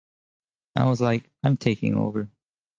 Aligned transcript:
I 0.75 0.85
was 0.89 0.99
like, 0.99 1.29
'I'm 1.43 1.57
taking 1.57 1.93
over. 1.93 2.27